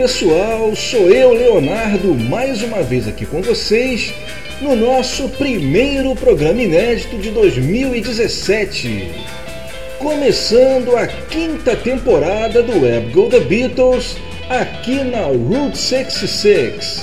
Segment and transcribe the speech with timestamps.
[0.00, 4.14] Pessoal, sou eu, Leonardo, mais uma vez aqui com vocês
[4.62, 9.12] no nosso primeiro programa inédito de 2017.
[9.98, 14.16] Começando a quinta temporada do Web Go The Beatles
[14.48, 17.02] aqui na Route 66.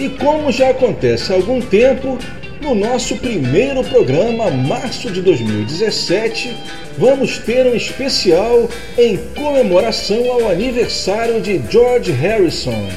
[0.00, 2.18] E como já acontece há algum tempo,
[2.62, 6.56] no nosso primeiro programa, março de 2017,
[6.96, 12.88] vamos ter um especial em comemoração ao aniversário de George Harrison.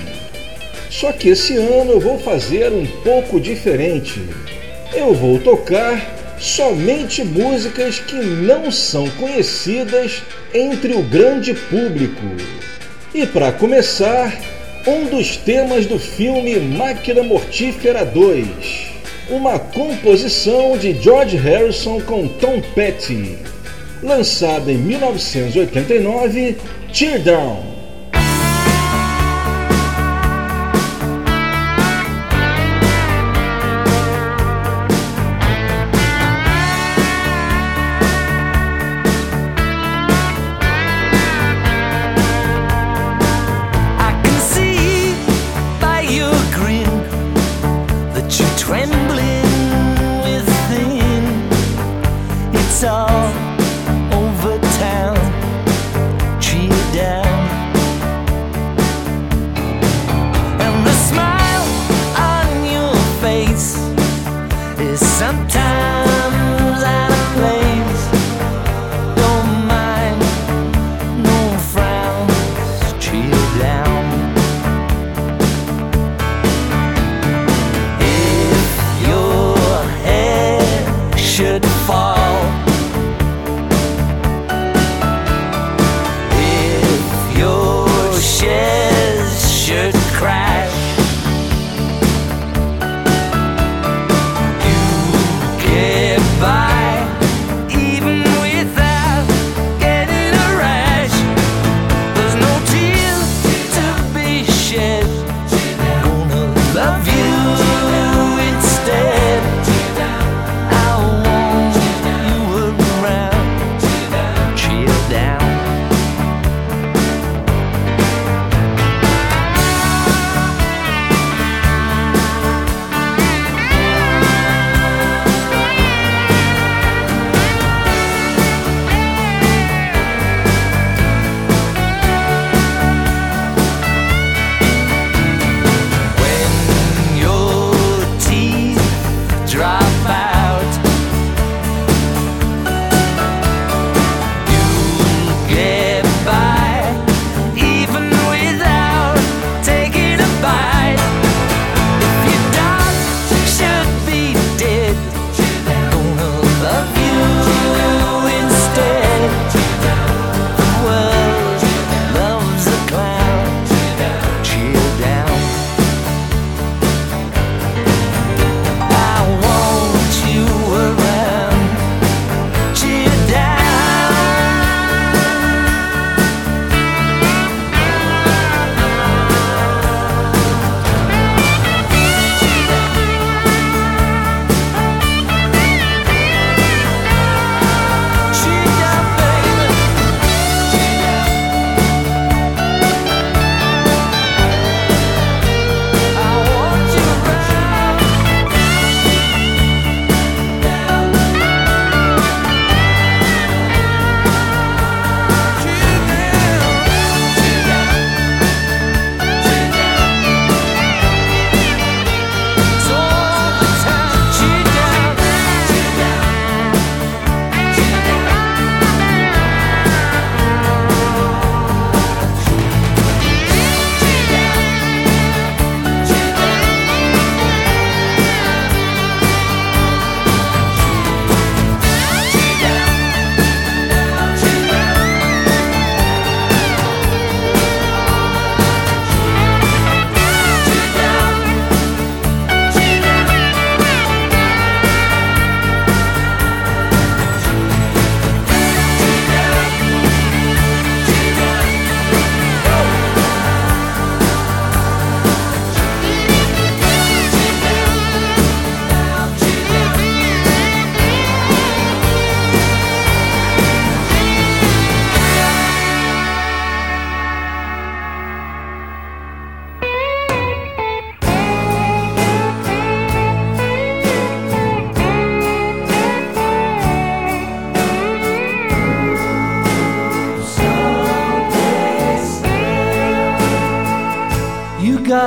[0.91, 4.21] Só que esse ano eu vou fazer um pouco diferente.
[4.93, 10.21] Eu vou tocar somente músicas que não são conhecidas
[10.53, 12.21] entre o grande público.
[13.15, 14.31] E para começar,
[14.85, 18.94] um dos temas do filme Máquina Mortífera 2
[19.29, 23.37] uma composição de George Harrison com Tom Petty,
[24.03, 26.57] lançada em 1989,
[26.93, 27.74] Tear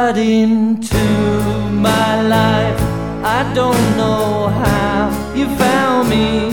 [0.09, 0.97] got into
[1.71, 2.81] my life.
[3.23, 6.49] I don't know how you found me,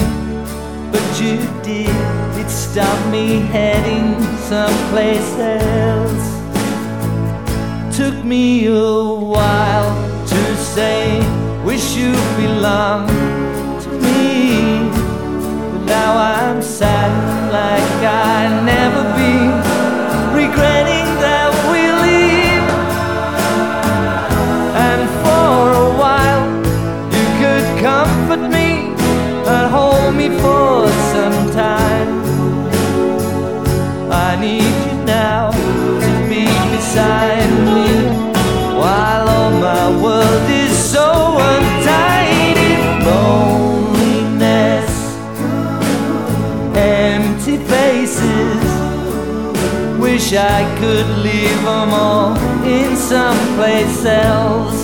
[0.91, 1.95] but you did.
[2.37, 4.19] It stopped me heading
[4.51, 6.27] someplace else.
[7.95, 9.93] Took me a while
[10.27, 11.19] to say,
[11.63, 13.09] wish you belonged
[13.83, 14.89] to me.
[15.71, 17.13] But now I'm sad
[17.59, 19.53] like I never been,
[20.41, 20.94] regretting
[50.37, 52.35] I could leave them all
[52.65, 54.81] in someplace else.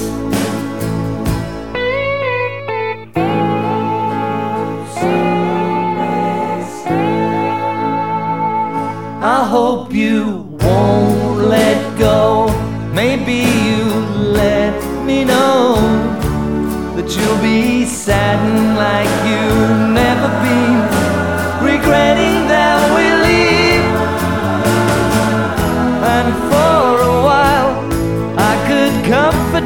[9.23, 12.47] I hope you won't let go.
[12.93, 13.83] Maybe you
[14.43, 15.75] let me know
[16.95, 19.10] that you'll be saddened like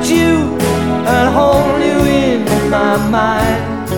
[0.09, 0.57] you
[1.13, 3.89] and hold you in my mind.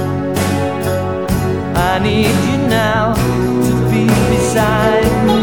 [1.76, 3.14] I need you now
[3.68, 5.40] to be beside me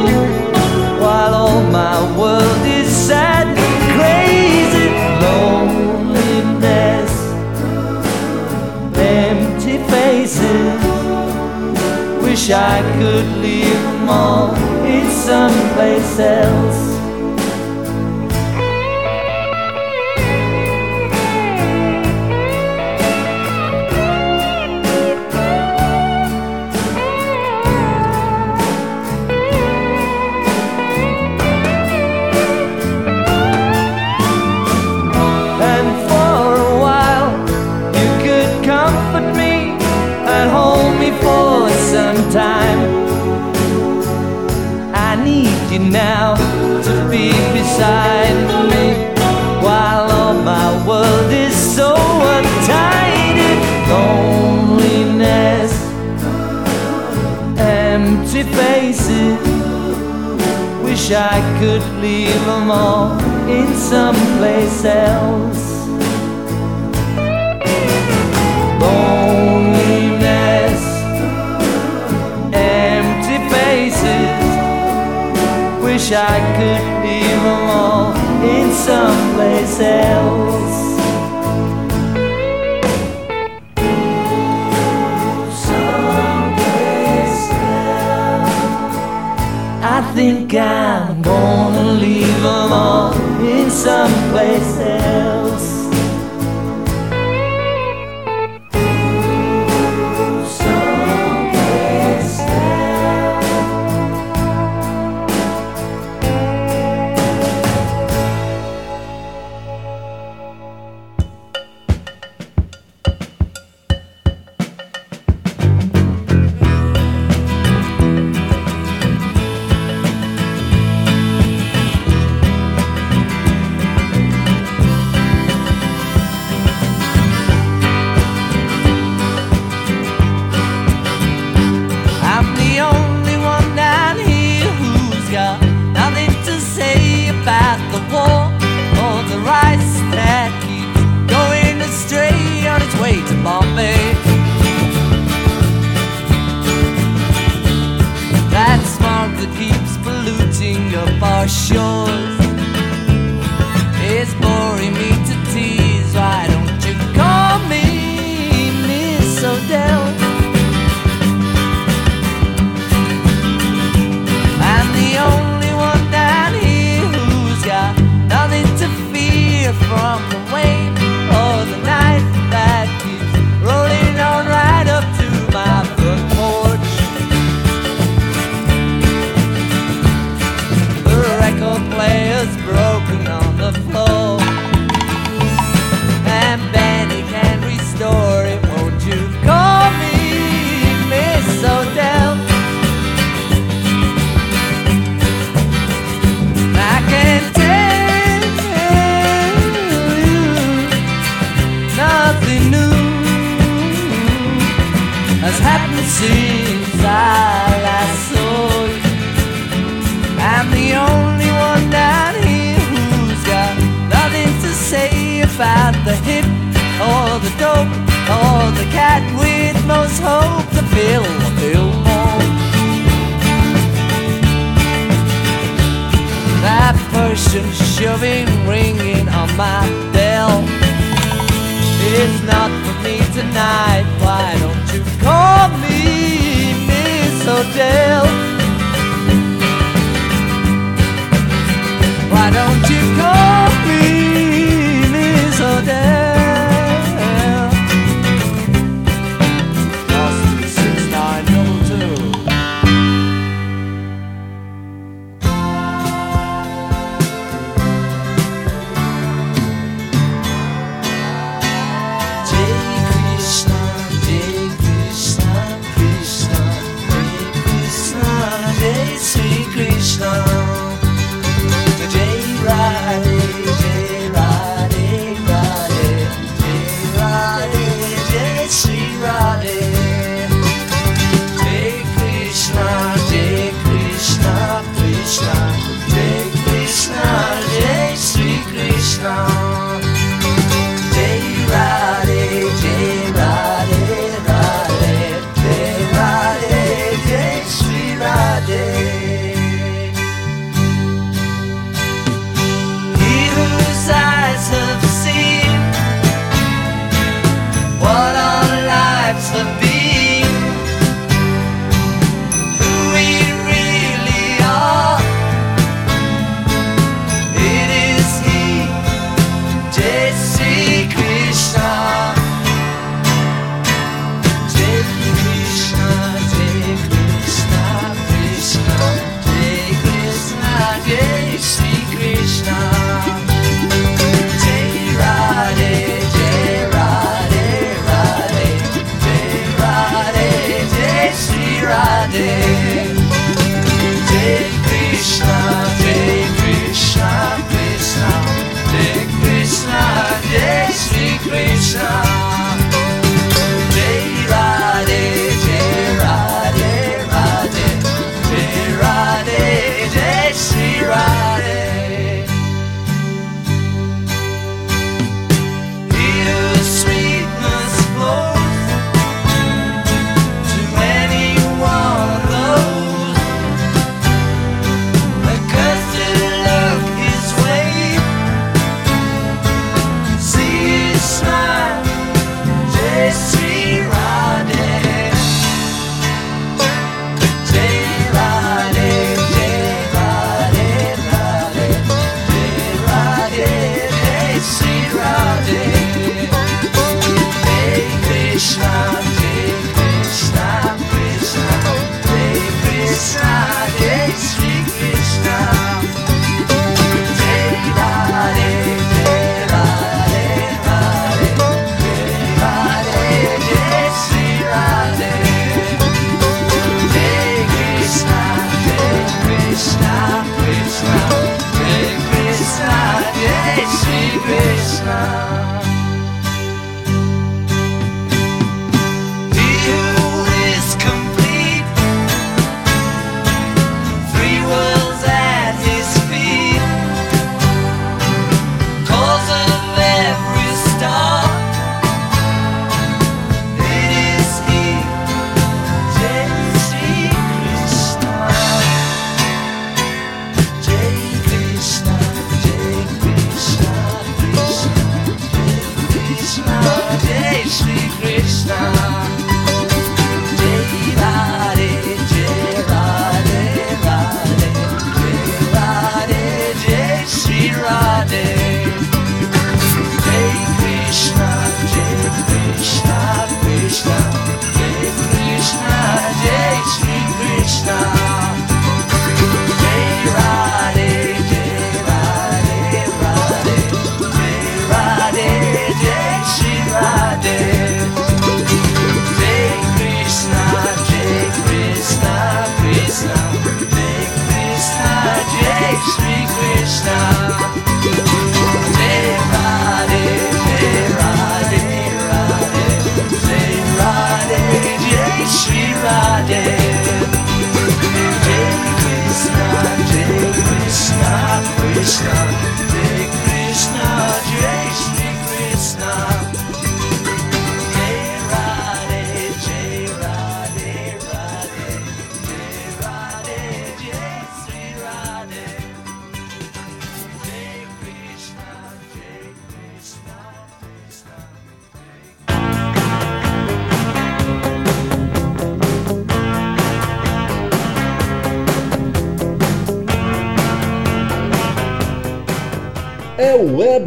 [1.03, 3.47] while all my world is sad
[3.95, 4.89] crazy.
[5.25, 7.13] Loneliness,
[8.97, 10.81] empty faces.
[12.23, 16.74] Wish I could leave them all in someplace else.
[61.05, 63.13] Wish I could leave them all
[63.47, 65.87] in someplace else.
[68.81, 70.03] Loneliness,
[72.55, 74.49] empty faces.
[75.85, 80.94] Wish I could leave them all in someplace else.
[90.25, 93.13] Think I'm gonna leave them all
[93.43, 95.34] in someplace else.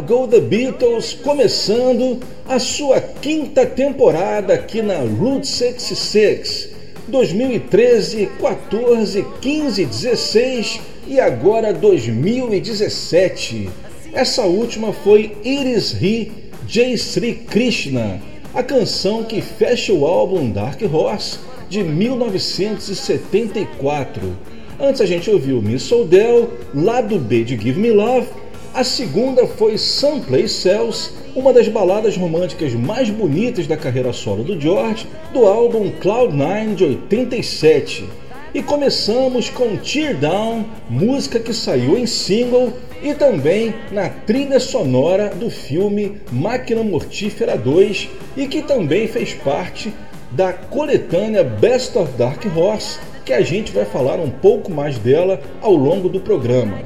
[0.08, 6.70] Go The Beatles começando a sua quinta temporada aqui na Route 66.
[7.06, 13.68] 2013, 14, 15, 16 e agora 2017.
[14.14, 16.32] Essa última foi Iris Ri
[16.66, 18.18] Jay Sri Krishna,
[18.54, 21.38] a canção que fecha o álbum Dark Horse
[21.68, 24.38] de 1974.
[24.80, 28.47] Antes a gente ouviu Miss Odell, lado B de Give Me Love
[28.78, 34.60] a segunda foi Someplace Cells, uma das baladas românticas mais bonitas da carreira solo do
[34.60, 38.08] George, do álbum Cloud9 de 87.
[38.54, 42.72] E começamos com Tear Down, música que saiu em single
[43.02, 49.92] e também na trilha sonora do filme Máquina Mortífera 2 e que também fez parte
[50.30, 55.40] da coletânea Best of Dark Horse, que a gente vai falar um pouco mais dela
[55.60, 56.78] ao longo do programa.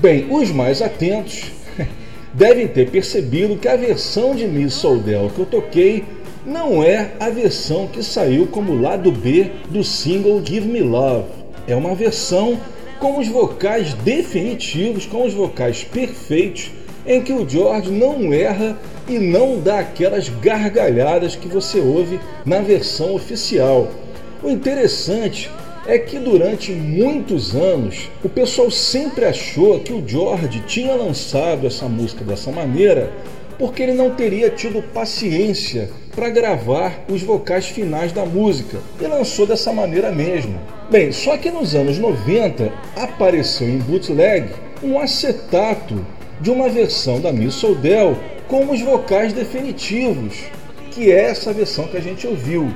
[0.00, 1.50] Bem, os mais atentos
[2.32, 6.04] devem ter percebido que a versão de Miss Soldel que eu toquei
[6.46, 11.26] não é a versão que saiu como lado B do single Give Me Love.
[11.66, 12.60] É uma versão
[13.00, 16.70] com os vocais definitivos, com os vocais perfeitos,
[17.04, 22.60] em que o George não erra e não dá aquelas gargalhadas que você ouve na
[22.60, 23.88] versão oficial.
[24.44, 25.50] O interessante
[25.88, 31.88] é que durante muitos anos o pessoal sempre achou que o George tinha lançado essa
[31.88, 33.10] música dessa maneira
[33.58, 39.46] porque ele não teria tido paciência para gravar os vocais finais da música e lançou
[39.46, 40.60] dessa maneira mesmo.
[40.90, 44.50] Bem, só que nos anos 90 apareceu em bootleg
[44.82, 46.04] um acetato
[46.38, 48.14] de uma versão da Miss Soldel
[48.46, 50.34] com os vocais definitivos,
[50.90, 52.72] que é essa versão que a gente ouviu.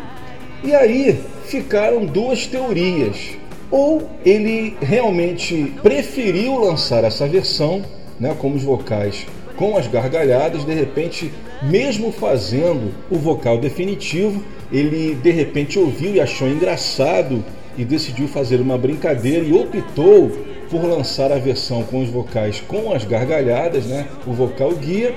[0.62, 3.30] E aí ficaram duas teorias.
[3.70, 7.82] Ou ele realmente preferiu lançar essa versão,
[8.20, 15.14] né, como os vocais com as gargalhadas, de repente, mesmo fazendo o vocal definitivo, ele
[15.14, 17.44] de repente ouviu e achou engraçado
[17.76, 20.30] e decidiu fazer uma brincadeira e optou
[20.70, 25.14] por lançar a versão com os vocais com as gargalhadas, né, o vocal guia,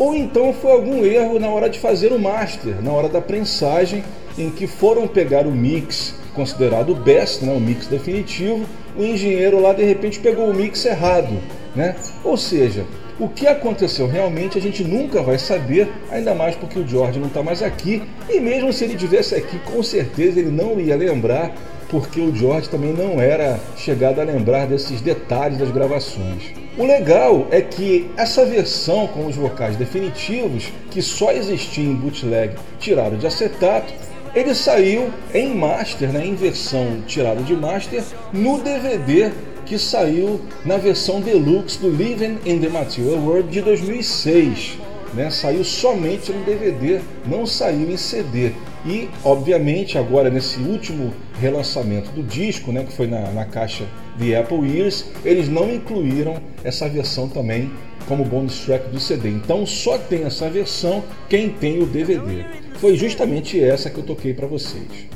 [0.00, 4.02] ou então foi algum erro na hora de fazer o master, na hora da prensagem
[4.38, 8.64] em que foram pegar o mix considerado best, né, o mix definitivo,
[8.96, 11.36] o engenheiro lá de repente pegou o mix errado,
[11.76, 11.96] né?
[12.24, 12.84] Ou seja,
[13.18, 17.26] o que aconteceu realmente a gente nunca vai saber, ainda mais porque o George não
[17.26, 21.52] está mais aqui, e mesmo se ele estivesse aqui, com certeza ele não ia lembrar,
[21.90, 26.52] porque o George também não era chegado a lembrar desses detalhes das gravações.
[26.78, 32.54] O legal é que essa versão com os vocais definitivos, que só existia em bootleg
[32.78, 33.92] tirado de acetato,
[34.34, 39.32] ele saiu em master, né, em versão tirada de master, no DVD
[39.66, 44.78] que saiu na versão deluxe do Living in the Material World de 2006.
[45.12, 48.52] Né, saiu somente no DVD, não saiu em CD.
[48.84, 53.84] E, obviamente, agora nesse último relançamento do disco, né, que foi na, na caixa
[54.16, 57.70] de Apple Ears, eles não incluíram essa versão também
[58.08, 59.28] como bonus track do CD.
[59.30, 62.44] Então só tem essa versão quem tem o DVD
[62.80, 65.06] foi justamente essa que eu toquei para vocês.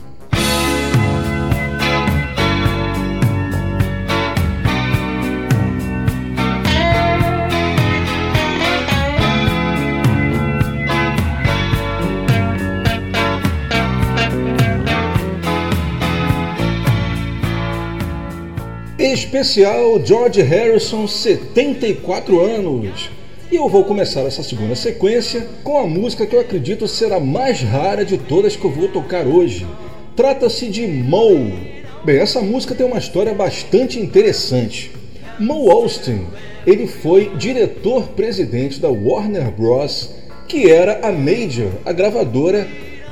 [19.14, 23.08] Especial George Harrison, 74 anos.
[23.48, 27.20] E eu vou começar essa segunda sequência com a música que eu acredito ser a
[27.20, 29.68] mais rara de todas que eu vou tocar hoje.
[30.16, 31.84] Trata-se de Moe.
[32.04, 34.90] Bem, essa música tem uma história bastante interessante.
[35.38, 36.26] Moe Austin,
[36.66, 40.10] ele foi diretor-presidente da Warner Bros.,
[40.48, 42.66] que era a Major, a gravadora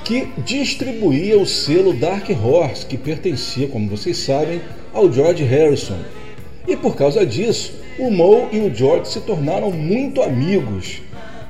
[0.04, 4.60] que distribuía o selo Dark Horse, que pertencia, como vocês sabem,
[4.92, 5.98] ao George Harrison.
[6.66, 11.02] E por causa disso, o Moe e o George se tornaram muito amigos.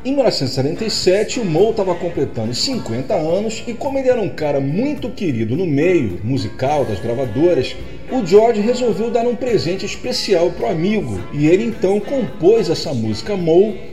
[0.05, 5.11] Em 1947, o Moe estava completando 50 anos e, como ele era um cara muito
[5.11, 7.77] querido no meio musical das gravadoras,
[8.11, 12.93] o George resolveu dar um presente especial para o amigo e ele então compôs essa
[12.93, 13.93] música Moe.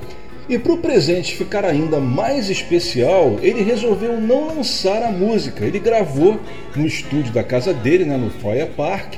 [0.50, 5.64] E para o presente ficar ainda mais especial, ele resolveu não lançar a música.
[5.64, 6.40] Ele gravou
[6.76, 9.14] no estúdio da casa dele, né, no Foyer Park,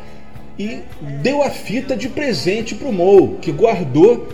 [0.58, 0.80] e
[1.22, 4.28] deu a fita de presente para o Mo, que guardou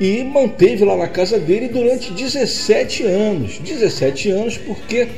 [0.00, 3.58] e manteve lá na casa dele durante 17 anos.
[3.58, 5.08] 17 anos porque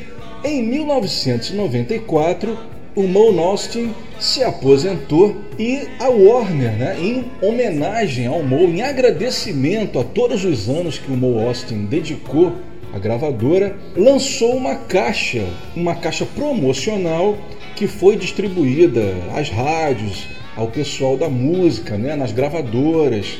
[0.42, 2.58] em 1994
[2.94, 9.98] o Mo Austin se aposentou e a Warner, né, em homenagem ao Mo, em agradecimento
[9.98, 12.52] a todos os anos que o Mo Austin dedicou
[12.92, 15.44] à gravadora, lançou uma caixa,
[15.76, 17.38] uma caixa promocional
[17.76, 20.26] que foi distribuída às rádios,
[20.60, 23.38] ao pessoal da música, né, nas gravadoras,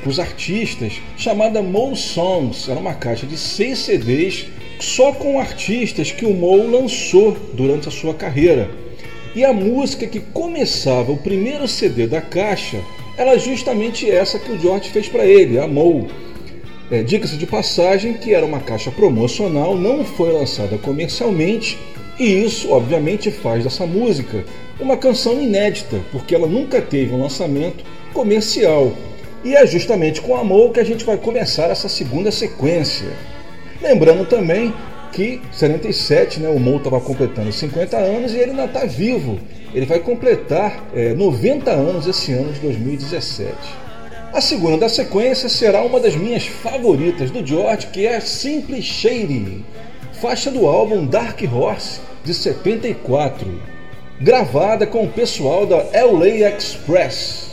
[0.00, 2.70] para os artistas, chamada Mo Songs.
[2.70, 4.46] Era uma caixa de seis CDs
[4.80, 8.70] só com artistas que o Mo lançou durante a sua carreira.
[9.34, 12.80] E a música que começava o primeiro CD da caixa
[13.18, 16.08] era justamente essa que o George fez para ele, a Mo.
[16.90, 21.78] É, Diga-se de passagem que era uma caixa promocional, não foi lançada comercialmente,
[22.18, 24.44] e isso obviamente faz dessa música
[24.78, 28.92] uma canção inédita, porque ela nunca teve um lançamento comercial.
[29.44, 33.08] E é justamente com Amor que a gente vai começar essa segunda sequência.
[33.82, 34.72] Lembrando também
[35.12, 39.38] que 77, né, o Mo estava completando 50 anos e ele ainda está vivo.
[39.74, 43.54] Ele vai completar é, 90 anos esse ano de 2017.
[44.32, 49.64] A segunda da sequência será uma das minhas favoritas do George, que é Simply Shady,
[50.24, 53.46] faixa do álbum Dark Horse de 74,
[54.18, 57.50] gravada com o pessoal da LA Express,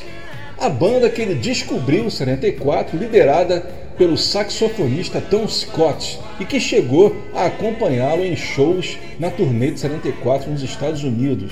[0.57, 3.59] a banda que ele descobriu em 74, liderada
[3.97, 10.49] pelo saxofonista Tom Scott e que chegou a acompanhá-lo em shows na turnê de 74
[10.49, 11.51] nos Estados Unidos.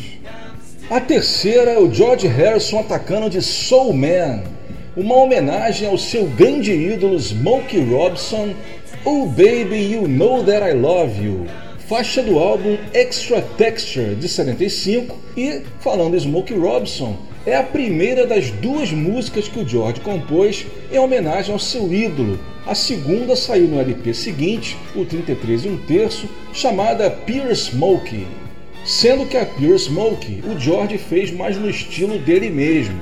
[0.90, 4.42] A terceira é o George Harrison atacando de Soul Man,
[4.96, 8.54] uma homenagem ao seu grande ídolo Smokey Robinson,
[9.06, 11.46] Oh Baby You Know That I Love You,
[11.88, 18.28] faixa do álbum Extra Texture de 75 e, falando em Smokey Robinson, é a primeira
[18.28, 22.38] das duas músicas que o George compôs em homenagem ao seu ídolo.
[22.68, 28.28] A segunda saiu no LP seguinte, o 33 e um terço, chamada Pure Smokey.
[28.84, 33.00] Sendo que a Pure Smokey o George fez mais no estilo dele mesmo.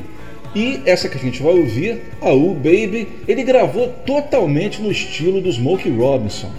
[0.56, 5.42] E essa que a gente vai ouvir, a U Baby, ele gravou totalmente no estilo
[5.42, 6.52] do Smokey Robinson.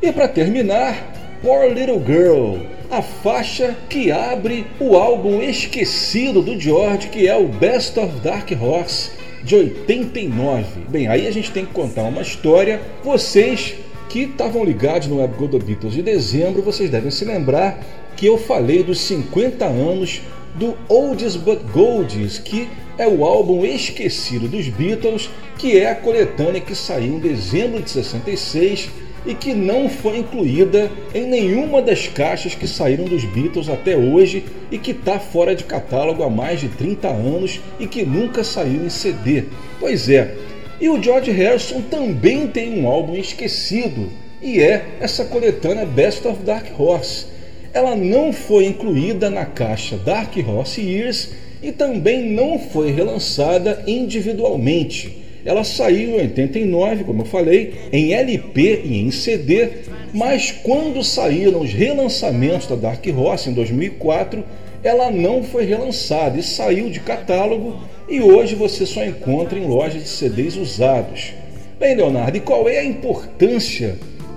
[0.00, 2.58] E para terminar, Poor Little Girl,
[2.90, 8.50] a faixa que abre o álbum esquecido do George, que é o Best of Dark
[8.60, 9.10] Horse
[9.42, 10.82] de 89.
[10.88, 12.80] Bem, aí a gente tem que contar uma história.
[13.02, 13.74] Vocês
[14.08, 17.82] que estavam ligados no Web Go do Beatles de dezembro, vocês devem se lembrar
[18.16, 20.20] que eu falei dos 50 anos
[20.54, 22.68] do Oldies But Goldies, que
[23.02, 27.90] é o álbum esquecido dos Beatles, que é a coletânea que saiu em dezembro de
[27.90, 28.88] 66
[29.26, 34.44] e que não foi incluída em nenhuma das caixas que saíram dos Beatles até hoje
[34.70, 38.84] e que está fora de catálogo há mais de 30 anos e que nunca saiu
[38.84, 39.44] em CD.
[39.80, 40.36] Pois é,
[40.80, 44.10] e o George Harrison também tem um álbum esquecido
[44.40, 47.26] e é essa coletânea Best of Dark Horse.
[47.72, 55.22] Ela não foi incluída na caixa Dark Horse Years e também não foi relançada individualmente.
[55.44, 59.68] Ela saiu em 89, como eu falei, em LP e em CD,
[60.12, 64.44] mas quando saíram os relançamentos da Dark Horse em 2004,
[64.84, 67.76] ela não foi relançada e saiu de catálogo
[68.08, 71.32] e hoje você só encontra em lojas de CDs usados.
[71.78, 73.96] Bem, Leonardo, e qual é a importância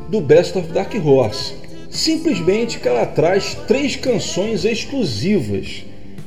[0.09, 1.53] do Best of Dark Horse?
[1.89, 5.83] Simplesmente que ela traz três canções exclusivas.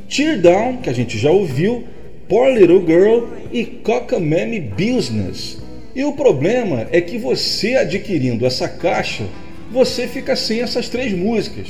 [0.09, 1.85] Tear Down, que a gente já ouviu,
[2.29, 5.59] Poor Little Girl e Cockamamie Business.
[5.94, 9.25] E o problema é que você adquirindo essa caixa,
[9.71, 11.68] você fica sem essas três músicas.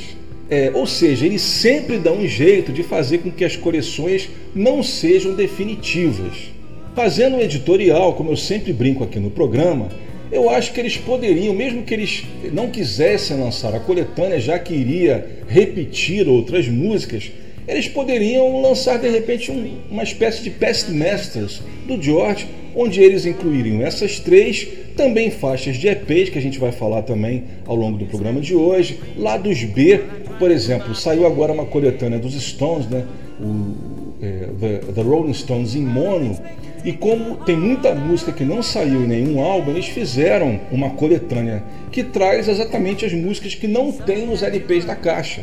[0.49, 4.81] É, ou seja, ele sempre dá um jeito de fazer com que as coleções não
[4.81, 6.51] sejam definitivas.
[6.95, 9.89] Fazendo um editorial, como eu sempre brinco aqui no programa,
[10.31, 12.23] eu acho que eles poderiam, mesmo que eles
[12.53, 17.31] não quisessem lançar a coletânea, já que iria repetir outras músicas,
[17.69, 23.25] eles poderiam lançar de repente um, uma espécie de Past Masters do George, onde eles
[23.25, 27.97] incluiriam essas três, também faixas de EPs, que a gente vai falar também ao longo
[27.97, 30.01] do programa de hoje, lados B,
[30.39, 33.05] por exemplo, saiu agora uma coletânea dos Stones, né?
[33.39, 36.37] O, é, the, the Rolling Stones em mono,
[36.83, 41.63] e como tem muita música que não saiu em nenhum álbum, eles fizeram uma coletânea
[41.91, 45.41] que traz exatamente as músicas que não tem nos LPs da caixa.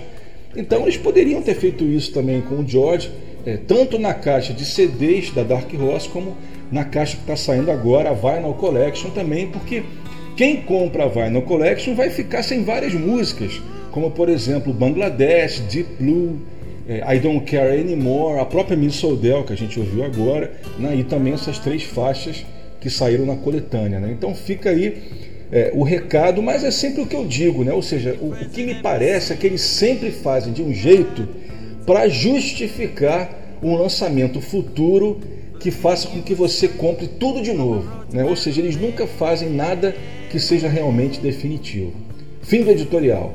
[0.57, 3.11] Então eles poderiam ter feito isso também com o George,
[3.45, 6.37] é, tanto na caixa de CDs da Dark Horse, como
[6.71, 9.85] na caixa que está saindo agora, a Vinyl Collection também, porque
[10.37, 13.61] quem compra a Vinyl Collection vai ficar sem várias músicas,
[13.93, 16.41] como por exemplo Bangladesh, Deep Blue,
[16.89, 20.97] é, I Don't Care Anymore, a própria Miss Soldel que a gente ouviu agora, né,
[20.97, 22.45] e também essas três faixas
[22.81, 23.99] que saíram na coletânea.
[23.99, 24.11] Né?
[24.13, 25.03] Então fica aí
[25.51, 27.73] é, o recado, mas é sempre o que eu digo, né?
[27.73, 31.29] ou seja, o, o que me parece é que eles sempre fazem de um jeito
[31.87, 35.21] para justificar um lançamento futuro
[35.61, 37.89] que faça com que você compre tudo de novo.
[38.13, 38.25] Né?
[38.25, 39.95] Ou seja, eles nunca fazem nada
[40.31, 41.93] que seja realmente definitivo.
[42.43, 43.33] Fim do editorial.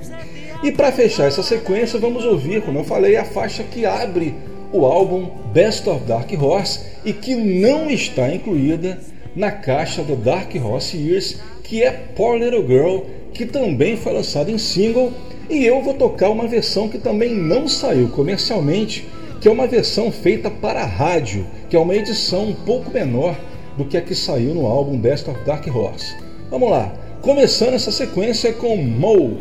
[0.62, 4.34] e para fechar essa sequência, vamos ouvir, como eu falei, a faixa que abre
[4.72, 8.98] o álbum Best of Dark Horse e que não está incluída
[9.34, 12.98] na caixa do Dark Horse Years, que é Poor Little Girl,
[13.32, 15.12] que também foi lançado em single.
[15.48, 19.08] E eu vou tocar uma versão que também não saiu comercialmente,
[19.40, 23.38] que é uma versão feita para rádio, que é uma edição um pouco menor
[23.76, 26.16] do que a que saiu no álbum Best of Dark Horse.
[26.50, 29.38] Vamos lá, começando essa sequência com Mo.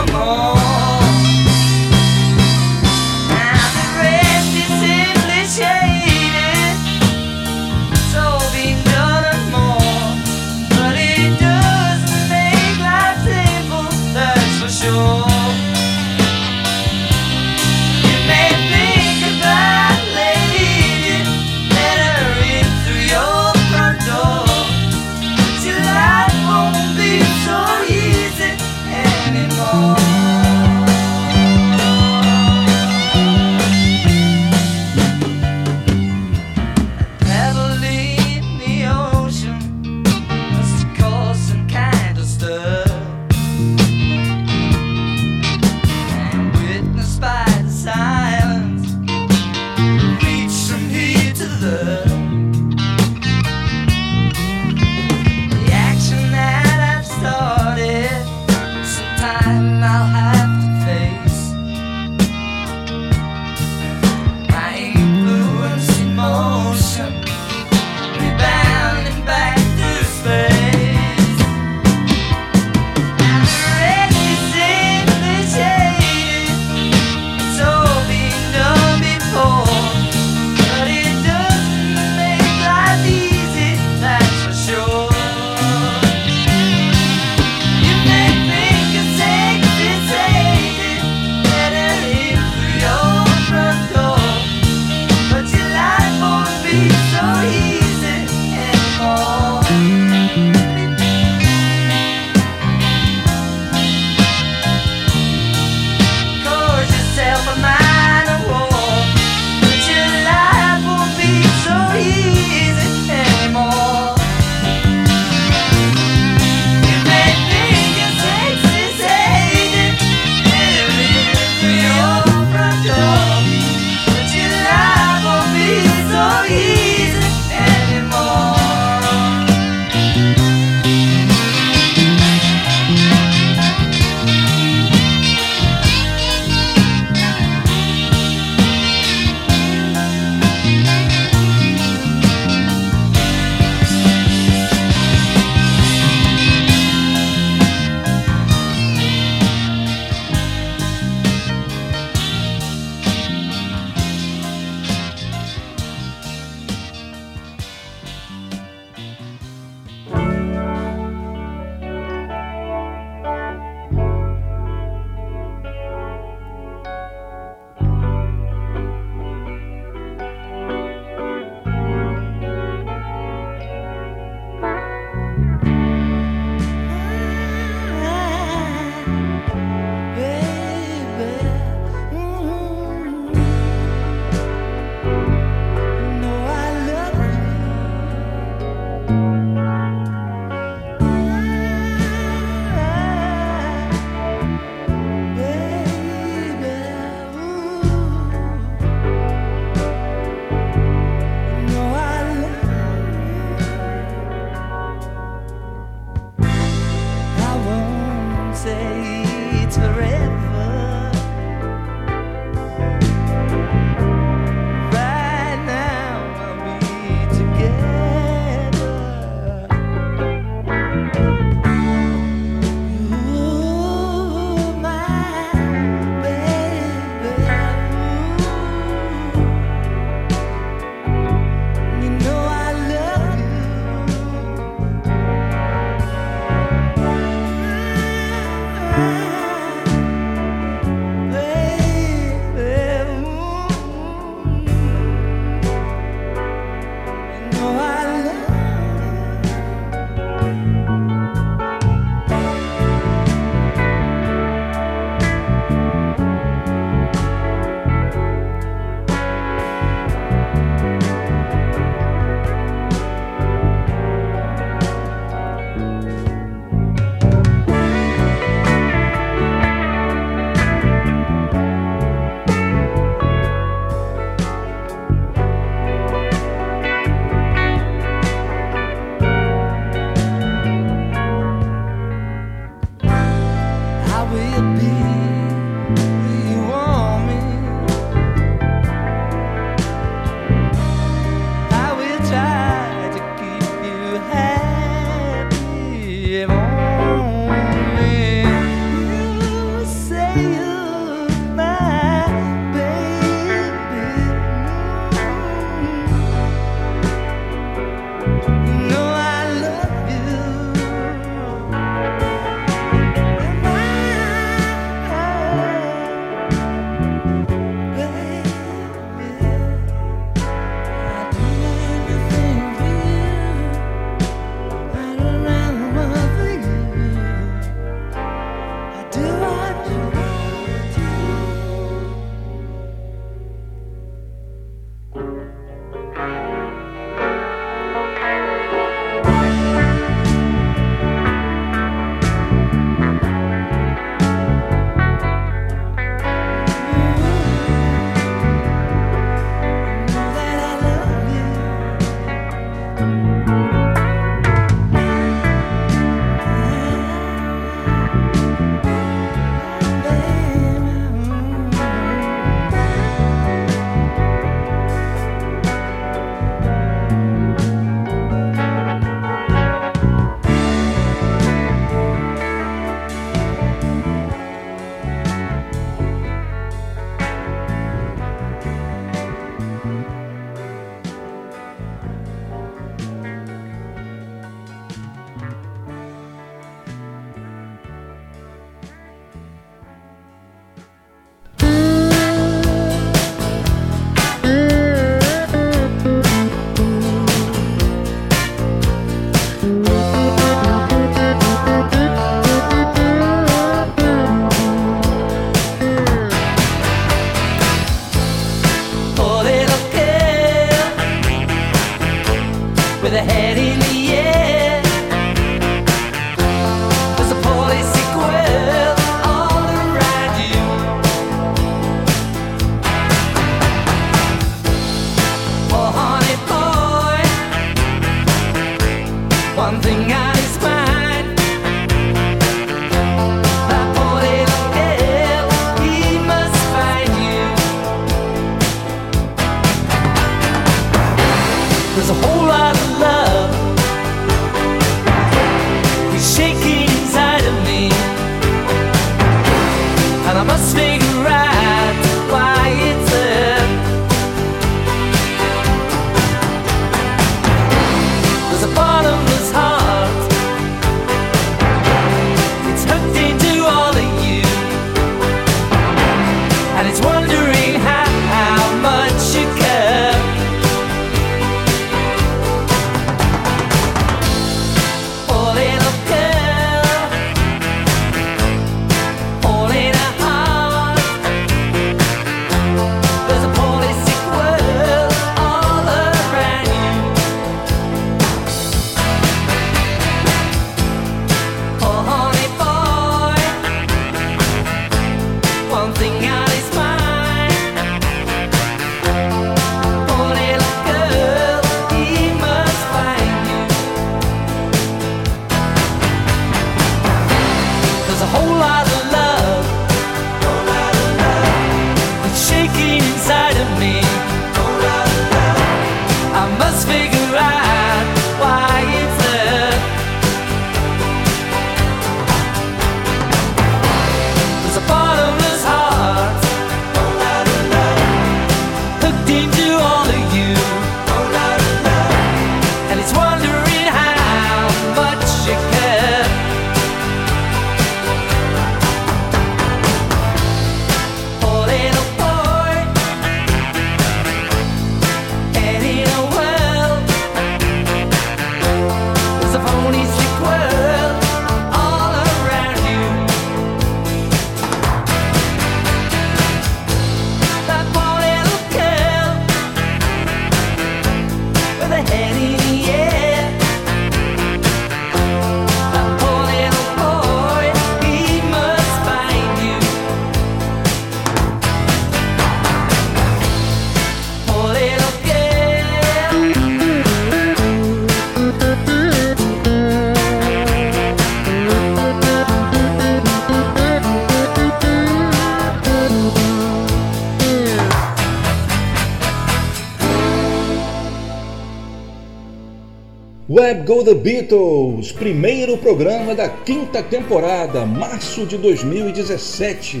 [593.84, 600.00] Go The Beatles, primeiro programa da quinta temporada, março de 2017.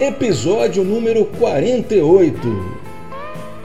[0.00, 2.38] Episódio número 48.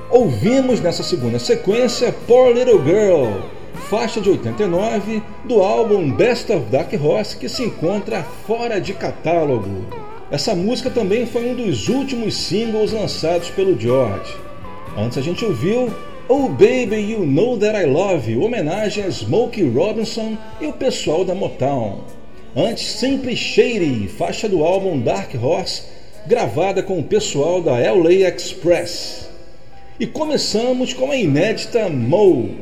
[0.09, 3.47] Ouvimos nessa segunda sequência Poor Little Girl,
[3.89, 9.85] faixa de 89 do álbum Best of Dark Horse que se encontra fora de catálogo.
[10.29, 14.35] Essa música também foi um dos últimos singles lançados pelo George.
[14.97, 15.89] Antes a gente ouviu
[16.29, 21.35] Oh Baby You Know That I Love homenagem a Smokey Robinson e o pessoal da
[21.35, 21.99] Motown.
[22.55, 25.83] Antes, Simply Shady, faixa do álbum Dark Horse,
[26.25, 29.29] gravada com o pessoal da LA Express.
[29.99, 32.55] E começamos com a inédita Mo,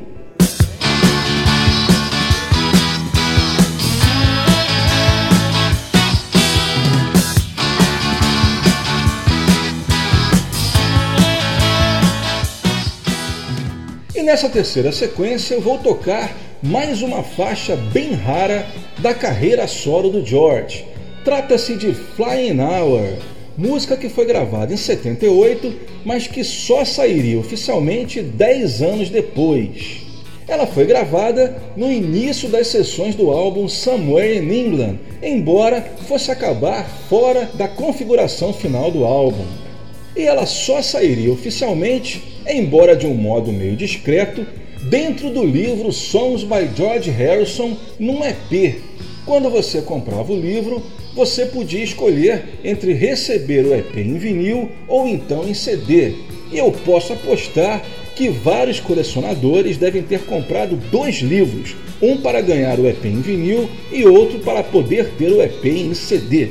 [14.22, 18.68] E nessa terceira sequência eu vou tocar mais uma faixa bem rara
[19.00, 20.86] da carreira solo do George.
[21.26, 23.16] Trata-se de Flying Hour,
[23.58, 25.74] música que foi gravada em 78,
[26.06, 30.04] mas que só sairia oficialmente 10 anos depois.
[30.48, 36.88] Ela foi gravada no início das sessões do álbum Somewhere in England, embora fosse acabar
[37.10, 39.61] fora da configuração final do álbum.
[40.22, 44.46] E ela só sairia oficialmente embora de um modo meio discreto,
[44.84, 48.76] dentro do livro Songs by George Harrison num EP.
[49.26, 50.84] Quando você comprava o livro,
[51.16, 56.14] você podia escolher entre receber o EP em vinil ou então em CD.
[56.52, 57.84] E eu posso apostar
[58.16, 63.68] que vários colecionadores devem ter comprado dois livros, um para ganhar o EP em vinil
[63.92, 66.50] e outro para poder ter o EP em CD.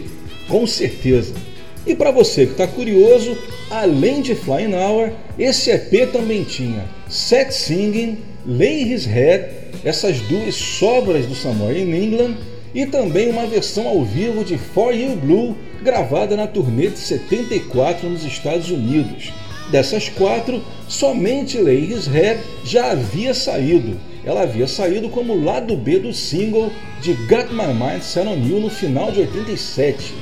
[0.48, 1.49] Com certeza.
[1.86, 3.36] E para você que está curioso,
[3.70, 9.46] além de Flying Hour, esse EP também tinha Set Singing, Lay His Head,
[9.82, 12.36] essas duas sobras do Somewhere in England,
[12.74, 18.08] e também uma versão ao vivo de For You Blue, gravada na turnê de 74
[18.08, 19.32] nos Estados Unidos.
[19.72, 23.98] Dessas quatro, somente Lay His Head já havia saído.
[24.24, 26.70] Ela havia saído como lado B do single
[27.00, 30.12] de Got My Mind Set On You no final de 87.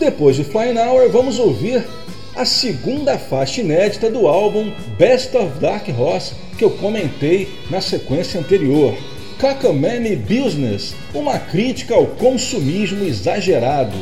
[0.00, 1.84] Depois de Flying Hour, vamos ouvir
[2.34, 8.40] a segunda faixa inédita do álbum Best of Dark Horse que eu comentei na sequência
[8.40, 8.96] anterior.
[9.38, 13.98] Cockamamie Business, uma crítica ao consumismo exagerado.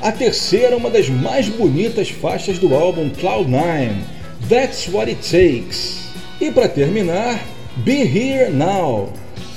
[0.00, 3.92] A terceira, uma das mais bonitas faixas do álbum Cloud9,
[4.48, 6.08] That's What It Takes.
[6.40, 9.12] E para terminar, Be Here Now,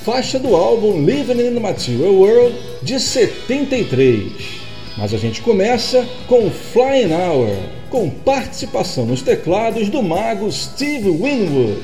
[0.06, 4.61] faixa do álbum Living in the Material World de 73.
[5.02, 7.58] Mas a gente começa com Flying Hour,
[7.90, 11.82] com participação nos teclados do mago Steve Winwood.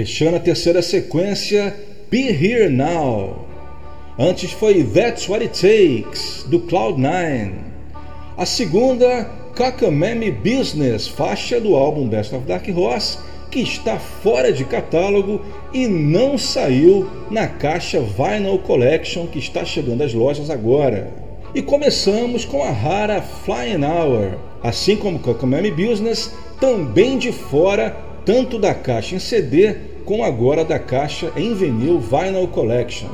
[0.00, 1.76] Fechando a terceira sequência,
[2.10, 3.44] Be Here Now.
[4.18, 7.52] Antes foi That's What It Takes, do Cloud9.
[8.34, 9.24] A segunda,
[9.54, 13.18] Cockamamie Business, faixa do álbum Best of Dark Horse,
[13.50, 20.02] que está fora de catálogo e não saiu na caixa Vinyl Collection que está chegando
[20.02, 21.12] às lojas agora.
[21.54, 28.58] E começamos com a rara Flying Hour, assim como Cockamamie Business, também de fora tanto
[28.58, 33.06] da caixa em CD como agora da caixa em vinil Vinyl Collection.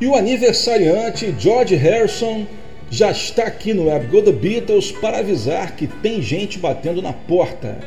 [0.00, 2.46] E o aniversariante George Harrison
[2.92, 7.14] já está aqui no Web Go The Beatles para avisar que tem gente batendo na
[7.14, 7.78] porta.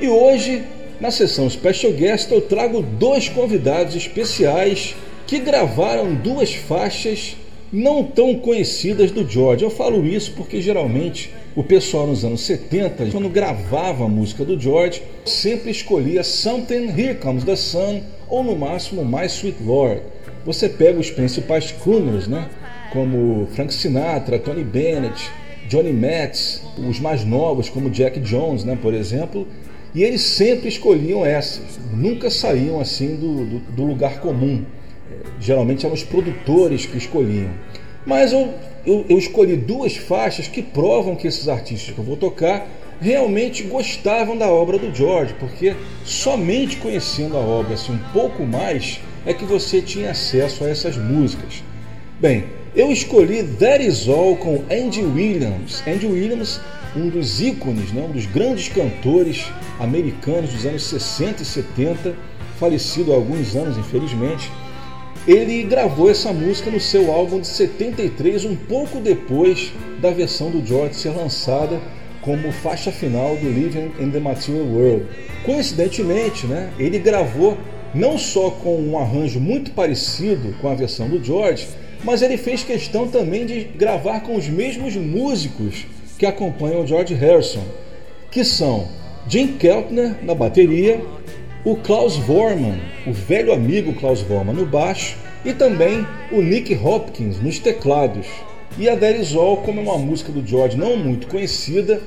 [0.00, 0.64] E hoje,
[1.00, 4.96] na sessão Special Guest, eu trago dois convidados especiais
[5.28, 7.36] que gravaram duas faixas
[7.72, 9.62] não tão conhecidas do George.
[9.62, 14.58] Eu falo isso porque geralmente o pessoal nos anos 70, quando gravava a música do
[14.58, 20.02] George, sempre escolhia Something Here Comes the Sun ou no máximo My Sweet Lord.
[20.44, 22.48] Você pega os principais crooners, né?
[22.92, 25.30] Como Frank Sinatra, Tony Bennett,
[25.68, 29.46] Johnny Metz, os mais novos como Jack Jones, né, por exemplo,
[29.94, 34.64] e eles sempre escolhiam essas, nunca saíam assim do, do, do lugar comum.
[35.40, 37.50] Geralmente eram os produtores que escolhiam.
[38.06, 38.54] Mas eu,
[38.86, 42.66] eu, eu escolhi duas faixas que provam que esses artistas que eu vou tocar
[43.00, 45.74] realmente gostavam da obra do George, porque
[46.04, 50.96] somente conhecendo a obra assim, um pouco mais é que você tinha acesso a essas
[50.96, 51.62] músicas.
[52.20, 52.44] Bem,
[52.78, 55.82] eu escolhi That Is All com Andy Williams.
[55.84, 56.60] Andy Williams,
[56.94, 59.46] um dos ícones, né, um dos grandes cantores
[59.80, 62.14] americanos dos anos 60 e 70,
[62.56, 64.48] falecido há alguns anos, infelizmente.
[65.26, 70.64] Ele gravou essa música no seu álbum de 73, um pouco depois da versão do
[70.64, 71.80] George ser lançada
[72.22, 75.04] como faixa final do Living in the Material World.
[75.44, 77.58] Coincidentemente, né, ele gravou
[77.92, 81.66] não só com um arranjo muito parecido com a versão do George,
[82.04, 85.86] mas ele fez questão também de gravar com os mesmos músicos
[86.18, 87.64] que acompanham o George Harrison,
[88.30, 88.88] que são
[89.28, 91.00] Jim Keltner na bateria,
[91.64, 97.40] o Klaus Vormann, o velho amigo Klaus Vormann no baixo, e também o Nick Hopkins
[97.40, 98.26] nos teclados.
[98.76, 102.00] E a There Is All, como é uma música do George não muito conhecida,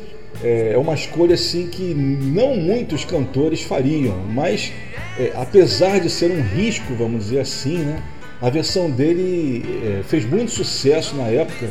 [0.43, 4.71] é uma escolha assim que não muitos cantores fariam, mas
[5.19, 8.01] é, apesar de ser um risco, vamos dizer assim, né,
[8.41, 11.69] a versão dele é, fez muito sucesso na época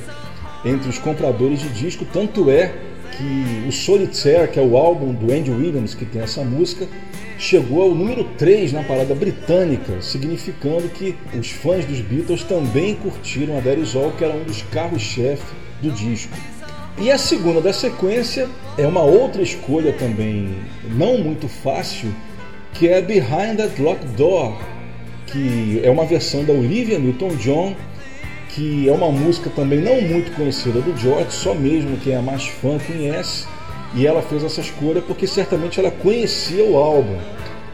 [0.64, 2.72] entre os compradores de disco, tanto é
[3.16, 6.86] que o Solitaire, que é o álbum do Andy Williams que tem essa música,
[7.38, 13.58] chegou ao número 3 na parada britânica, significando que os fãs dos Beatles também curtiram
[13.58, 15.42] a There All, que era um dos carros-chefe
[15.82, 16.36] do disco.
[16.98, 18.46] E a segunda da sequência
[18.76, 20.54] é uma outra escolha também
[20.94, 22.14] não muito fácil,
[22.74, 24.58] que é Behind That Locked Door,
[25.32, 27.74] que é uma versão da Olivia Newton-John,
[28.50, 32.46] que é uma música também não muito conhecida do George, só mesmo quem é mais
[32.46, 33.46] fã conhece,
[33.94, 37.16] e ela fez essa escolha porque certamente ela conhecia o álbum.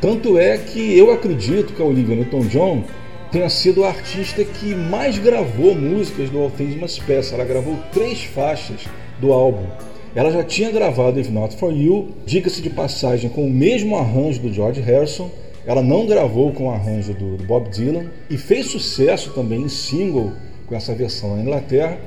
[0.00, 2.84] Tanto é que eu acredito que a Olivia Newton-John
[3.32, 7.32] tenha sido a artista que mais gravou músicas do All Things Must Pass.
[7.32, 8.80] Ela gravou três faixas
[9.20, 9.66] do álbum.
[10.14, 14.40] Ela já tinha gravado If Not For You, diga-se de passagem, com o mesmo arranjo
[14.40, 15.30] do George Harrison,
[15.66, 20.32] ela não gravou com o arranjo do, Bob Dylan e fez sucesso também em single
[20.66, 21.98] com essa versão na Inglaterra.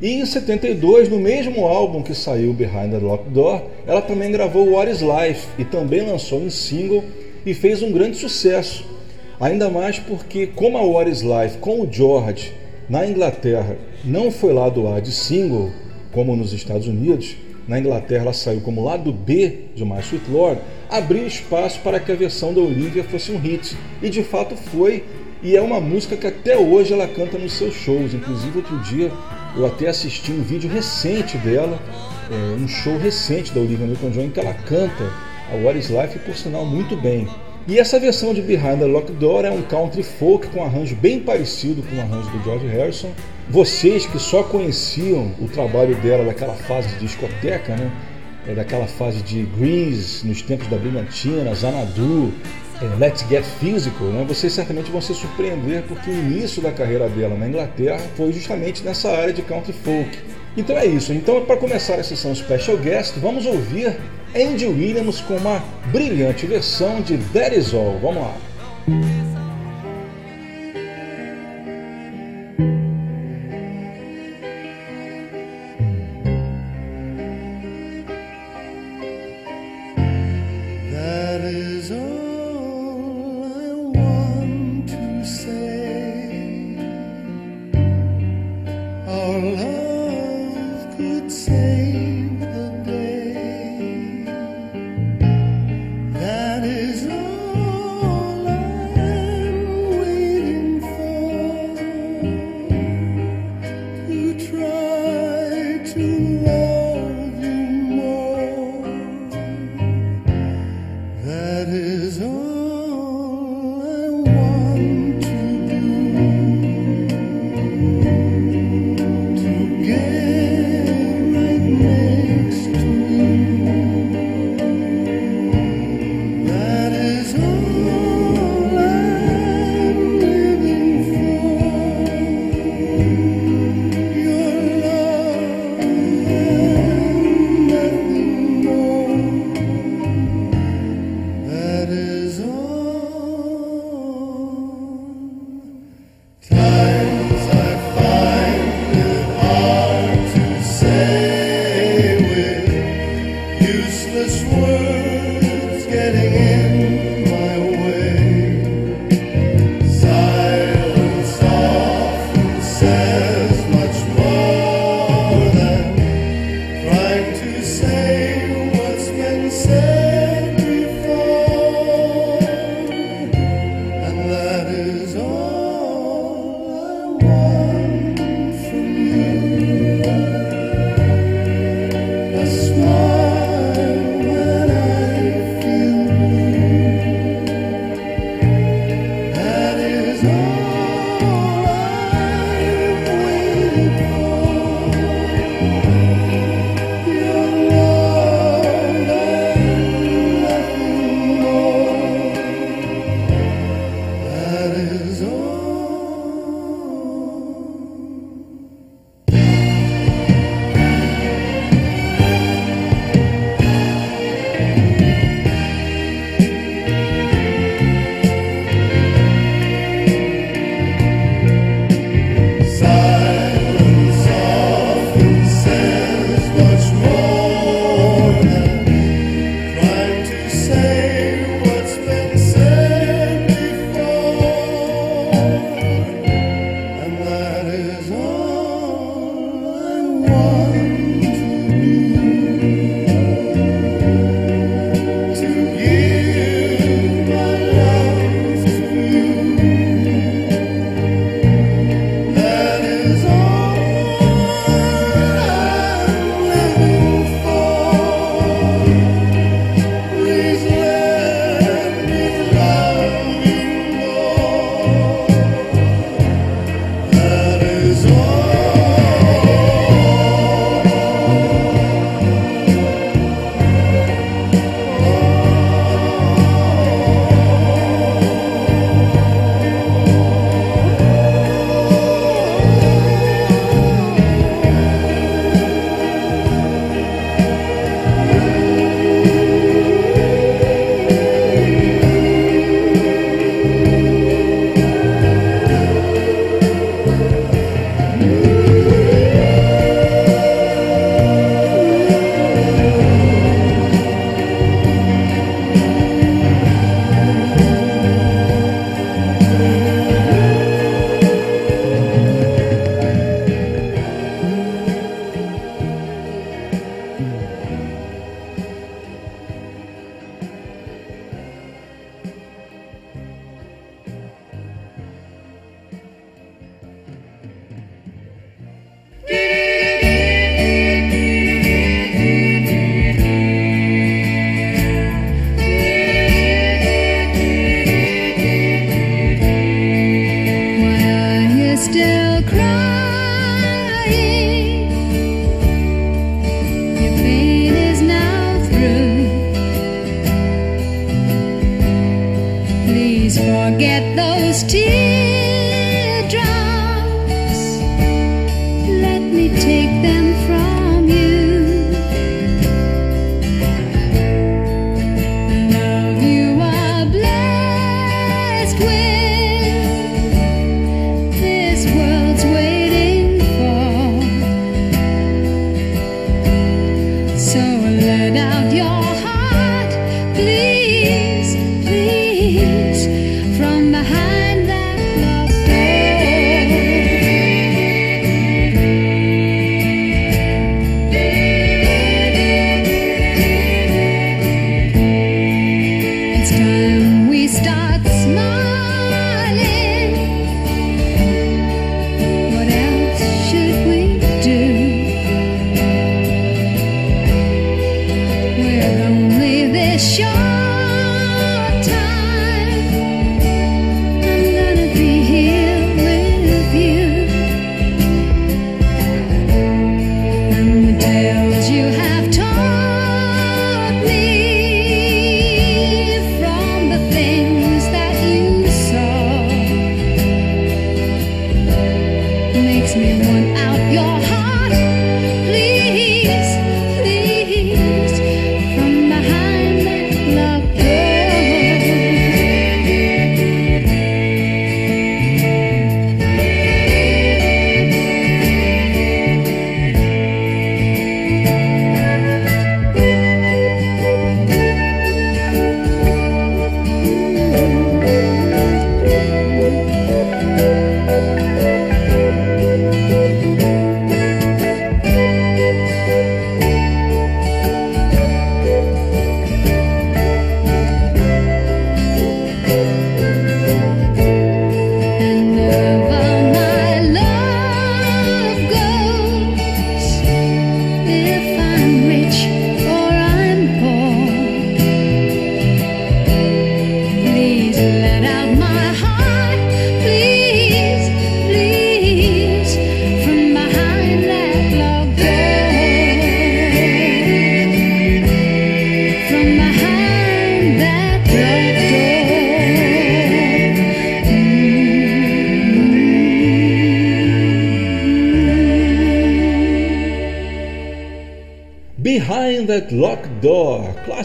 [0.00, 4.70] E em 72, no mesmo álbum que saiu Behind the Locked Door, ela também gravou
[4.70, 7.04] What Is Life e também lançou em single
[7.44, 8.84] e fez um grande sucesso.
[9.40, 12.52] Ainda mais porque, como a What Is Life com o George
[12.88, 15.70] na Inglaterra não foi lado A de single,
[16.12, 17.36] como nos Estados Unidos,
[17.66, 20.60] na Inglaterra ela saiu como lado B de My Sweet Lord,
[20.90, 23.76] abriu espaço para que a versão da Olivia fosse um hit.
[24.02, 25.04] E de fato foi,
[25.42, 28.14] e é uma música que até hoje ela canta nos seus shows.
[28.14, 29.10] Inclusive, outro dia
[29.56, 31.78] eu até assisti um vídeo recente dela,
[32.30, 35.12] é, um show recente da Olivia Newton-John, em que ela canta
[35.52, 37.28] a What Is Life, por sinal, muito bem.
[37.68, 40.96] E essa versão de Behind the Locked Door é um country folk com um arranjo
[40.96, 43.10] bem parecido com o arranjo do George Harrison.
[43.50, 47.90] Vocês que só conheciam o trabalho dela daquela fase de discoteca, né?
[48.46, 52.32] É, daquela fase de Grease, nos tempos da Brilhantina, Xanadu,
[52.80, 54.24] é, Let's Get Physical, né?
[54.26, 58.82] vocês certamente vão se surpreender porque o início da carreira dela na Inglaterra foi justamente
[58.82, 60.18] nessa área de country folk.
[60.56, 61.12] Então é isso.
[61.12, 63.96] Então, para começar a sessão Special Guest, vamos ouvir
[64.34, 65.62] Andy Williams com uma
[65.92, 67.98] brilhante versão de That Is All.
[68.00, 69.41] Vamos lá.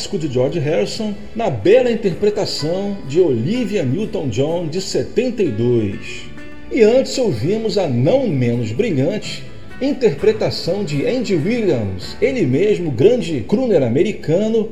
[0.08, 6.26] Clássico de George Harrison na bela interpretação de Olivia Newton-John de 72.
[6.72, 9.44] E antes ouvimos a não menos brilhante
[9.82, 14.70] interpretação de Andy Williams, ele mesmo grande crooner americano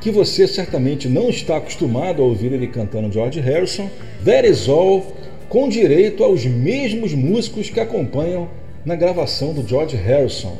[0.00, 3.90] que você certamente não está acostumado a ouvir ele cantando George Harrison,
[4.24, 5.06] That Is All,
[5.48, 8.48] com direito aos mesmos músicos que acompanham
[8.84, 10.56] na gravação do George Harrison.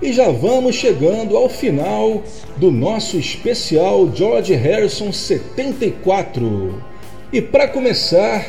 [0.00, 2.22] E já vamos chegando ao final
[2.56, 6.82] do nosso especial George Harrison 74.
[7.30, 8.42] E para começar,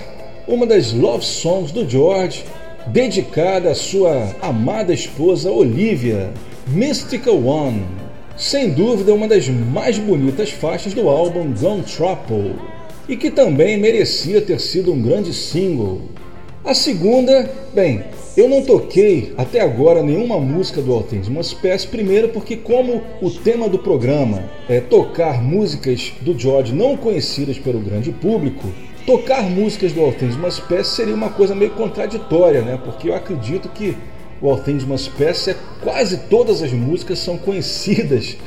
[0.47, 2.45] uma das love songs do George,
[2.87, 6.31] dedicada à sua amada esposa Olivia,
[6.65, 7.83] Mystical One.
[8.37, 12.78] Sem dúvida uma das mais bonitas faixas do álbum Gone Trouble
[13.09, 16.03] e que também merecia ter sido um grande single.
[16.63, 18.03] A segunda, bem,
[18.37, 23.31] eu não toquei até agora nenhuma música do Things Must Pass, primeiro porque como o
[23.31, 28.67] tema do programa é tocar músicas do George não conhecidas pelo grande público,
[29.07, 32.79] tocar músicas do Things Must Pass seria uma coisa meio contraditória, né?
[32.85, 33.97] Porque eu acredito que
[34.39, 34.55] o
[35.17, 38.37] Pass, é, quase todas as músicas são conhecidas.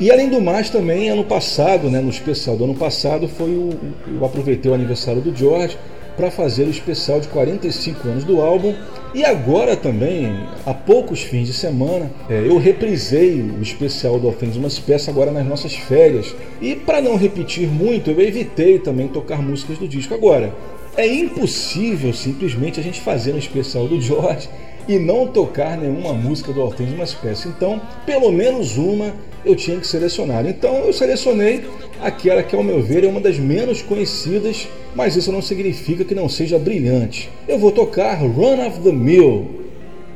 [0.00, 3.68] E além do mais, também ano passado, né, no especial do ano passado, foi o,
[4.08, 5.76] eu aproveitei o aniversário do George
[6.16, 8.74] para fazer o especial de 45 anos do álbum.
[9.14, 14.56] E agora também, há poucos fins de semana, é, eu reprisei o especial do Things
[14.56, 16.34] Must Pass agora nas nossas férias.
[16.62, 20.14] E para não repetir muito, eu evitei também tocar músicas do disco.
[20.14, 20.54] Agora,
[20.96, 24.48] é impossível simplesmente a gente fazer um especial do George
[24.90, 27.46] e não tocar nenhuma música do Hortêncio Mas Peça.
[27.46, 29.14] Então, pelo menos uma
[29.44, 30.44] eu tinha que selecionar.
[30.46, 31.64] Então, eu selecionei
[32.00, 36.14] aquela que, ao meu ver, é uma das menos conhecidas, mas isso não significa que
[36.14, 37.30] não seja brilhante.
[37.46, 39.60] Eu vou tocar Run of the Mill.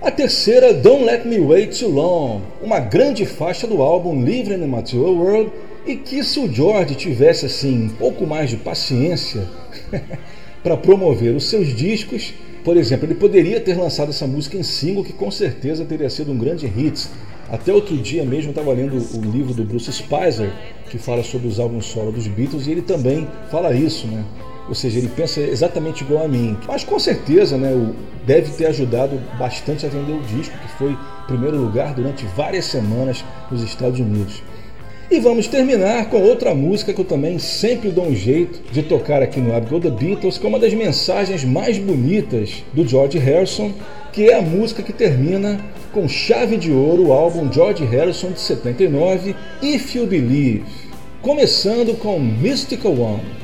[0.02, 4.58] A terceira, Don't Let Me Wait Too Long, uma grande faixa do álbum Livre in
[4.58, 5.52] the Material World,
[5.86, 9.48] e que se o George tivesse assim um pouco mais de paciência
[10.62, 12.34] para promover os seus discos,
[12.64, 16.32] por exemplo, ele poderia ter lançado essa música em single, que com certeza teria sido
[16.32, 17.06] um grande hit.
[17.50, 20.50] Até outro dia mesmo estava lendo o livro do Bruce Spicer,
[20.90, 24.24] que fala sobre os álbuns solo dos Beatles, e ele também fala isso, né?
[24.66, 26.56] Ou seja, ele pensa exatamente igual a mim.
[26.66, 27.70] Mas com certeza, né,
[28.26, 30.96] deve ter ajudado bastante a vender o disco, que foi
[31.26, 34.42] primeiro lugar durante várias semanas nos Estados Unidos.
[35.10, 39.22] E vamos terminar com outra música que eu também sempre dou um jeito de tocar
[39.22, 43.72] aqui no Abigail The Beatles, que é uma das mensagens mais bonitas do George Harrison,
[44.12, 45.60] que é a música que termina
[45.92, 50.64] com chave de ouro o álbum George Harrison de 79, If You Believe,
[51.20, 53.43] começando com Mystical One.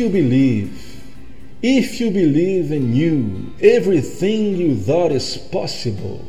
[0.00, 0.70] You Believe.
[1.62, 6.20] If You Believe in You, Everything You Thought Is Possible.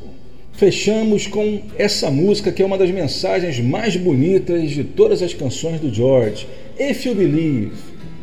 [0.51, 5.79] Fechamos com essa música que é uma das mensagens mais bonitas de todas as canções
[5.79, 6.45] do George,
[6.77, 7.71] If You Believe.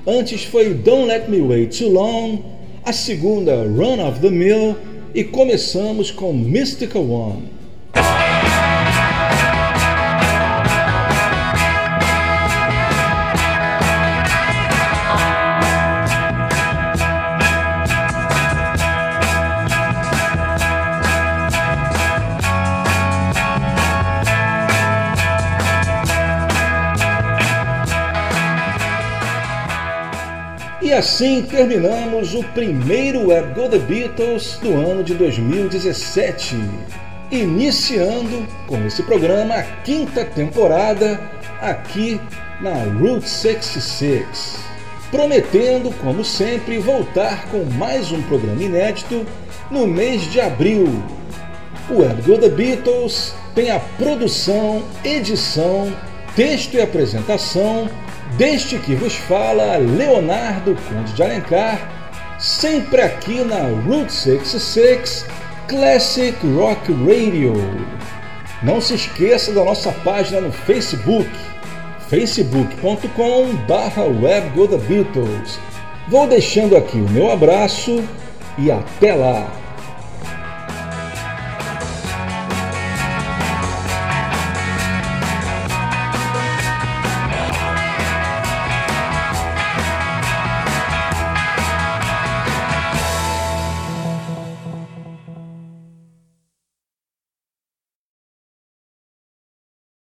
[0.06, 2.40] Antes foi Don't Let Me Wait Too Long,
[2.84, 4.76] a segunda Run of the Mill
[5.14, 7.57] e começamos com Mystical One.
[30.98, 36.56] Assim terminamos o primeiro Web Go The Beatles do ano de 2017,
[37.30, 41.20] iniciando com esse programa a quinta temporada
[41.60, 42.20] aqui
[42.60, 44.56] na Route 66,
[45.08, 49.24] prometendo, como sempre, voltar com mais um programa inédito
[49.70, 51.00] no mês de abril.
[51.88, 55.92] O Web Go The Beatles tem a produção, edição,
[56.34, 57.88] texto e apresentação
[58.36, 65.26] Deste que vos fala, Leonardo Conde de Alencar, sempre aqui na Route 66
[65.66, 67.55] Classic Rock Radio.
[68.62, 71.30] Não se esqueça da nossa página no Facebook,
[72.09, 74.05] facebook.com barra
[74.88, 75.59] Beatles.
[76.09, 78.02] Vou deixando aqui o meu abraço
[78.56, 79.57] e até lá!